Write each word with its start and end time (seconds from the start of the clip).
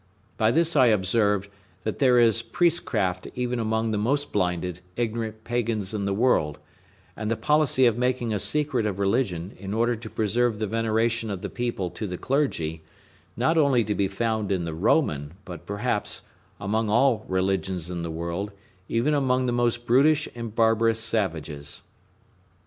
By 0.35 0.49
this 0.49 0.75
I 0.75 0.87
observed, 0.87 1.47
that 1.83 1.99
there 1.99 2.17
is 2.17 2.41
priestcraft 2.41 3.27
even 3.35 3.59
among 3.59 3.91
the 3.91 3.99
most 3.99 4.33
blinded, 4.33 4.79
ignorant 4.95 5.43
pagans 5.43 5.93
in 5.93 6.05
the 6.05 6.13
world; 6.15 6.57
and 7.15 7.29
the 7.29 7.35
policy 7.37 7.85
of 7.85 7.99
making 7.99 8.33
a 8.33 8.39
secret 8.39 8.87
of 8.87 8.97
religion, 8.97 9.55
in 9.59 9.75
order 9.75 9.95
to 9.95 10.09
preserve 10.09 10.57
the 10.57 10.65
veneration 10.65 11.29
of 11.29 11.43
the 11.43 11.51
people 11.51 11.91
to 11.91 12.07
the 12.07 12.17
clergy, 12.17 12.81
not 13.37 13.59
only 13.59 13.83
to 13.83 13.93
be 13.93 14.07
found 14.07 14.51
in 14.51 14.65
the 14.65 14.73
Roman, 14.73 15.35
but, 15.45 15.67
perhaps, 15.67 16.23
among 16.59 16.89
all 16.89 17.23
religions 17.27 17.91
in 17.91 18.01
the 18.01 18.09
world, 18.09 18.51
even 18.89 19.13
among 19.13 19.45
the 19.45 19.51
most 19.53 19.85
brutish 19.85 20.27
and 20.33 20.55
barbarous 20.55 20.99
savages. 20.99 21.83